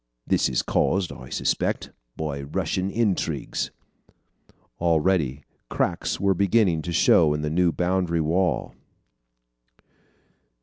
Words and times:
This 0.25 0.49
is 0.49 0.63
caused, 0.63 1.11
I 1.11 1.29
suspect, 1.29 1.91
by 2.17 2.41
Russian 2.41 2.89
intrigues." 2.89 3.69
Already 4.79 5.43
cracks 5.69 6.19
were 6.19 6.33
beginning 6.33 6.81
to 6.81 6.91
show 6.91 7.35
in 7.35 7.43
the 7.43 7.51
new 7.51 7.71
boundary 7.71 8.19
wall. 8.19 8.73